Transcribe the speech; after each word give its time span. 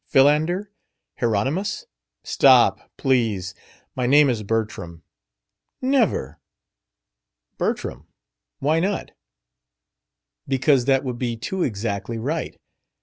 Philander? 0.07 0.71
Hieronymus?" 1.19 1.85
"Stop! 2.23 2.91
please. 2.97 3.53
My 3.95 4.07
name 4.07 4.31
is 4.31 4.41
Bertram." 4.41 5.03
"Never!" 5.79 6.39
"Bertram. 7.59 8.07
Why 8.57 8.79
not?" 8.79 9.11
"Because 10.47 10.85
that 10.85 11.03
would 11.03 11.19
be 11.19 11.37
too 11.37 11.61
exactly 11.61 12.17
right. 12.17 12.57